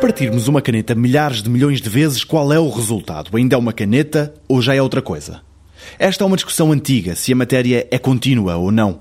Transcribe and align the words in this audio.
partirmos 0.00 0.46
uma 0.46 0.62
caneta 0.62 0.94
milhares 0.94 1.42
de 1.42 1.50
milhões 1.50 1.80
de 1.80 1.88
vezes, 1.90 2.22
qual 2.22 2.52
é 2.52 2.60
o 2.60 2.70
resultado? 2.70 3.36
Ainda 3.36 3.56
é 3.56 3.58
uma 3.58 3.72
caneta 3.72 4.32
ou 4.46 4.62
já 4.62 4.72
é 4.72 4.80
outra 4.80 5.02
coisa? 5.02 5.40
Esta 5.98 6.22
é 6.22 6.26
uma 6.26 6.36
discussão 6.36 6.70
antiga, 6.70 7.16
se 7.16 7.32
a 7.32 7.36
matéria 7.36 7.88
é 7.90 7.98
contínua 7.98 8.56
ou 8.56 8.70
não. 8.70 9.00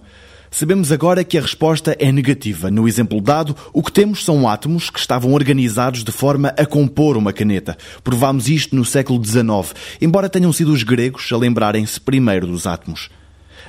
Sabemos 0.52 0.92
agora 0.92 1.24
que 1.24 1.38
a 1.38 1.42
resposta 1.42 1.96
é 2.00 2.12
negativa. 2.12 2.72
No 2.72 2.88
exemplo 2.88 3.22
dado, 3.22 3.56
o 3.72 3.84
que 3.84 3.92
temos 3.92 4.26
são 4.26 4.48
átomos 4.48 4.90
que 4.90 5.00
estavam 5.00 5.34
organizados 5.34 6.04
de 6.04 6.12
forma 6.12 6.50
a 6.58 6.66
compor 6.66 7.16
uma 7.16 7.32
caneta. 7.32 7.78
Provámos 8.04 8.50
isto 8.50 8.76
no 8.76 8.84
século 8.84 9.24
XIX, 9.24 9.74
embora 10.02 10.28
tenham 10.28 10.52
sido 10.52 10.74
os 10.74 10.82
gregos 10.82 11.30
a 11.32 11.38
lembrarem-se 11.38 12.02
primeiro 12.02 12.48
dos 12.48 12.66
átomos. 12.66 13.10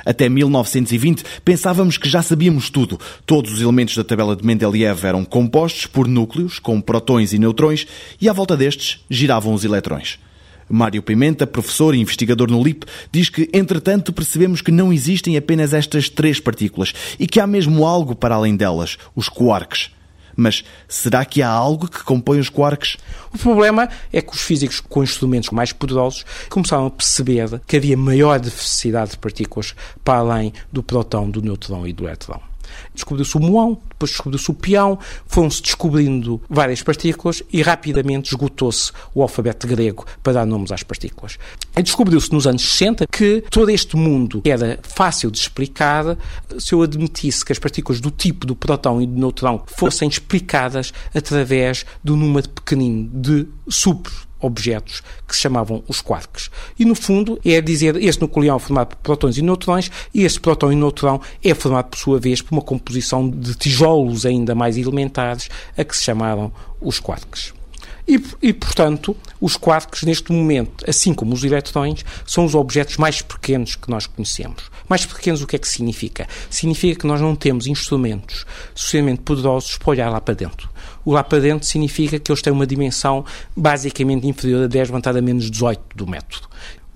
Até 0.06 0.28
1920 0.30 1.22
pensávamos 1.44 1.98
que 1.98 2.08
já 2.08 2.22
sabíamos 2.22 2.70
tudo. 2.70 2.98
Todos 3.26 3.52
os 3.52 3.60
elementos 3.60 3.94
da 3.94 4.02
tabela 4.02 4.34
de 4.34 4.44
Mendeleev 4.44 5.04
eram 5.04 5.24
compostos 5.24 5.86
por 5.86 6.08
núcleos 6.08 6.58
com 6.58 6.80
protões 6.80 7.34
e 7.34 7.38
neutrões 7.38 7.86
e 8.18 8.26
à 8.28 8.32
volta 8.32 8.56
destes 8.56 9.04
giravam 9.10 9.52
os 9.52 9.64
eletrões. 9.64 10.18
Mário 10.70 11.02
Pimenta, 11.02 11.46
professor 11.46 11.94
e 11.94 12.00
investigador 12.00 12.50
no 12.50 12.62
LIP, 12.62 12.86
diz 13.10 13.28
que, 13.28 13.50
entretanto, 13.52 14.12
percebemos 14.12 14.62
que 14.62 14.70
não 14.70 14.92
existem 14.92 15.36
apenas 15.36 15.74
estas 15.74 16.08
três 16.08 16.38
partículas 16.38 16.92
e 17.18 17.26
que 17.26 17.40
há 17.40 17.46
mesmo 17.46 17.84
algo 17.84 18.14
para 18.14 18.36
além 18.36 18.56
delas, 18.56 18.96
os 19.14 19.28
quarks. 19.28 19.90
Mas 20.36 20.64
será 20.88 21.24
que 21.24 21.42
há 21.42 21.48
algo 21.48 21.88
que 21.88 22.04
compõe 22.04 22.38
os 22.38 22.48
quarks? 22.48 22.96
O 23.34 23.38
problema 23.38 23.88
é 24.12 24.22
que 24.22 24.32
os 24.32 24.40
físicos 24.40 24.80
com 24.80 25.02
instrumentos 25.02 25.50
mais 25.50 25.72
poderosos 25.72 26.24
começaram 26.48 26.86
a 26.86 26.90
perceber 26.90 27.60
que 27.66 27.76
havia 27.76 27.96
maior 27.96 28.38
diversidade 28.38 29.10
de 29.10 29.18
partículas 29.18 29.74
para 30.04 30.20
além 30.20 30.52
do 30.72 30.82
próton, 30.82 31.28
do 31.28 31.42
neutrão 31.42 31.86
e 31.86 31.92
do 31.92 32.04
elétron. 32.04 32.49
Descobriu-se 32.94 33.36
o 33.36 33.40
muão, 33.40 33.80
depois 33.90 34.10
descobriu-se 34.10 34.50
o 34.50 34.54
peão, 34.54 34.98
foram-se 35.26 35.62
descobrindo 35.62 36.40
várias 36.48 36.82
partículas 36.82 37.42
e 37.52 37.62
rapidamente 37.62 38.30
esgotou-se 38.30 38.92
o 39.14 39.22
alfabeto 39.22 39.66
grego 39.66 40.04
para 40.22 40.34
dar 40.34 40.46
nomes 40.46 40.72
às 40.72 40.82
partículas. 40.82 41.38
Descobriu-se 41.82 42.32
nos 42.32 42.46
anos 42.46 42.62
60 42.62 43.06
que 43.06 43.44
todo 43.50 43.70
este 43.70 43.96
mundo 43.96 44.42
era 44.44 44.78
fácil 44.82 45.30
de 45.30 45.38
explicar 45.38 46.16
se 46.58 46.74
eu 46.74 46.82
admitisse 46.82 47.44
que 47.44 47.52
as 47.52 47.58
partículas 47.58 48.00
do 48.00 48.10
tipo 48.10 48.46
do 48.46 48.54
próton 48.54 49.00
e 49.00 49.06
do 49.06 49.18
neutrão 49.18 49.62
fossem 49.66 50.08
explicadas 50.08 50.92
através 51.14 51.84
do 52.02 52.16
número 52.16 52.48
pequenino 52.48 53.10
de 53.12 53.46
sub 53.68 54.08
objetos 54.40 55.02
que 55.26 55.34
se 55.34 55.42
chamavam 55.42 55.82
os 55.86 56.00
quarks. 56.00 56.50
E, 56.78 56.84
no 56.84 56.94
fundo, 56.94 57.38
é 57.44 57.60
dizer 57.60 57.96
este 57.96 58.22
nucleão 58.22 58.56
é 58.56 58.58
formado 58.58 58.88
por 58.88 58.96
prótons 58.96 59.38
e 59.38 59.42
neutrões 59.42 59.90
e 60.14 60.24
este 60.24 60.40
próton 60.40 60.72
e 60.72 60.76
neutrão 60.76 61.20
é 61.44 61.54
formado, 61.54 61.86
por 61.86 61.98
sua 61.98 62.18
vez, 62.18 62.42
por 62.42 62.54
uma 62.54 62.62
composição 62.62 63.28
de 63.28 63.54
tijolos 63.54 64.24
ainda 64.24 64.54
mais 64.54 64.76
elementares, 64.76 65.48
a 65.76 65.84
que 65.84 65.96
se 65.96 66.04
chamaram 66.04 66.52
os 66.80 66.98
quarks. 66.98 67.59
E, 68.10 68.20
e, 68.42 68.52
portanto, 68.52 69.16
os 69.40 69.56
quarks, 69.56 70.02
neste 70.02 70.32
momento, 70.32 70.84
assim 70.90 71.14
como 71.14 71.32
os 71.32 71.44
eletrões, 71.44 72.04
são 72.26 72.44
os 72.44 72.56
objetos 72.56 72.96
mais 72.96 73.22
pequenos 73.22 73.76
que 73.76 73.88
nós 73.88 74.04
conhecemos. 74.04 74.64
Mais 74.88 75.06
pequenos, 75.06 75.42
o 75.42 75.46
que 75.46 75.54
é 75.54 75.58
que 75.60 75.68
significa? 75.68 76.26
Significa 76.50 77.02
que 77.02 77.06
nós 77.06 77.20
não 77.20 77.36
temos 77.36 77.68
instrumentos 77.68 78.44
suficientemente 78.74 79.20
poderosos 79.20 79.78
para 79.78 79.90
olhar 79.90 80.10
lá 80.10 80.20
para 80.20 80.34
dentro. 80.34 80.68
O 81.04 81.12
lá 81.12 81.22
para 81.22 81.38
dentro 81.38 81.68
significa 81.68 82.18
que 82.18 82.32
eles 82.32 82.42
têm 82.42 82.52
uma 82.52 82.66
dimensão 82.66 83.24
basicamente 83.56 84.26
inferior 84.26 84.64
a 84.64 84.66
10 84.66 84.88
levantado 84.88 85.18
a 85.18 85.22
menos 85.22 85.48
18 85.48 85.80
do 85.94 86.04
método. 86.04 86.48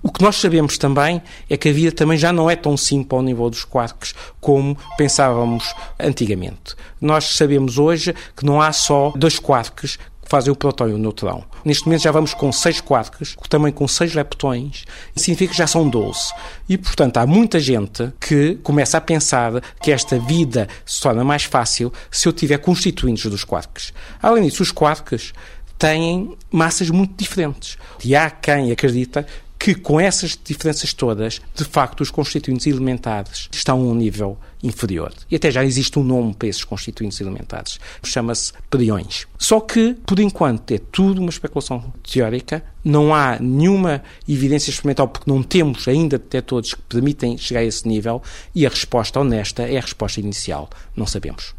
O 0.05 0.11
que 0.11 0.21
nós 0.21 0.35
sabemos 0.35 0.77
também 0.77 1.19
é 1.49 1.57
que 1.57 1.67
a 1.67 1.73
vida 1.73 1.91
também 1.91 2.15
já 2.15 2.31
não 2.31 2.47
é 2.47 2.55
tão 2.55 2.77
simples 2.77 3.17
ao 3.17 3.23
nível 3.23 3.49
dos 3.49 3.65
quarks 3.65 4.13
como 4.39 4.77
pensávamos 4.97 5.73
antigamente. 5.99 6.75
Nós 7.01 7.35
sabemos 7.35 7.79
hoje 7.79 8.13
que 8.37 8.45
não 8.45 8.61
há 8.61 8.71
só 8.71 9.11
dois 9.15 9.39
quarks 9.39 9.97
que 10.25 10.31
fazem 10.31 10.51
o 10.51 10.55
próton 10.55 10.89
e 10.89 10.93
o 10.93 10.97
neutrão. 10.97 11.43
Neste 11.63 11.85
momento 11.85 12.01
já 12.01 12.11
vamos 12.11 12.33
com 12.33 12.51
seis 12.51 12.81
quarks, 12.81 13.37
também 13.47 13.71
com 13.71 13.87
seis 13.87 14.13
leptões, 14.13 14.83
significa 15.15 15.51
que 15.51 15.57
já 15.57 15.67
são 15.67 15.87
12. 15.87 16.19
E, 16.67 16.77
portanto, 16.77 17.17
há 17.17 17.27
muita 17.27 17.59
gente 17.59 18.11
que 18.19 18.55
começa 18.63 18.97
a 18.97 19.01
pensar 19.01 19.61
que 19.81 19.91
esta 19.91 20.19
vida 20.19 20.67
se 20.85 20.99
torna 20.99 21.23
mais 21.23 21.43
fácil 21.43 21.93
se 22.09 22.27
eu 22.27 22.33
tiver 22.33 22.57
constituintes 22.57 23.29
dos 23.29 23.43
quarks. 23.43 23.93
Além 24.21 24.45
disso, 24.45 24.63
os 24.63 24.71
quarks 24.71 25.31
têm 25.77 26.35
massas 26.51 26.89
muito 26.89 27.13
diferentes. 27.15 27.77
E 28.03 28.15
há 28.15 28.29
quem 28.29 28.71
acredita 28.71 29.25
que 29.65 29.73
com 29.73 29.99
essas 29.99 30.37
diferenças 30.43 30.93
todas, 30.93 31.41
de 31.55 31.63
facto, 31.63 32.01
os 32.01 32.11
constituintes 32.11 32.67
elementares 32.67 33.49
estão 33.51 33.79
a 33.79 33.83
um 33.83 33.95
nível 33.95 34.37
inferior. 34.61 35.11
E 35.31 35.35
até 35.35 35.49
já 35.49 35.65
existe 35.65 35.97
um 35.97 36.03
nome 36.03 36.35
para 36.35 36.47
esses 36.47 36.63
constituintes 36.63 37.19
elementares. 37.19 37.79
Chama-se 38.03 38.53
periões. 38.69 39.25
Só 39.39 39.59
que, 39.59 39.95
por 40.05 40.19
enquanto, 40.19 40.69
é 40.69 40.77
tudo 40.77 41.19
uma 41.19 41.31
especulação 41.31 41.91
teórica. 42.03 42.63
Não 42.83 43.11
há 43.11 43.39
nenhuma 43.39 44.03
evidência 44.29 44.69
experimental, 44.69 45.07
porque 45.07 45.31
não 45.31 45.41
temos 45.41 45.87
ainda 45.87 46.19
detectores 46.19 46.75
que 46.75 46.81
permitem 46.83 47.35
chegar 47.35 47.61
a 47.61 47.63
esse 47.63 47.87
nível. 47.87 48.21
E 48.53 48.67
a 48.67 48.69
resposta 48.69 49.19
honesta 49.19 49.63
é 49.63 49.79
a 49.79 49.81
resposta 49.81 50.19
inicial. 50.19 50.69
Não 50.95 51.07
sabemos. 51.07 51.55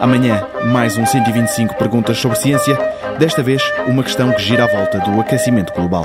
Amanhã, 0.00 0.48
mais 0.72 0.96
um 0.96 1.04
125 1.04 1.74
perguntas 1.74 2.16
sobre 2.16 2.38
ciência. 2.38 2.78
Desta 3.18 3.42
vez, 3.42 3.62
uma 3.86 4.02
questão 4.02 4.32
que 4.32 4.42
gira 4.42 4.64
à 4.64 4.66
volta 4.66 4.98
do 4.98 5.20
aquecimento 5.20 5.72
global. 5.72 6.04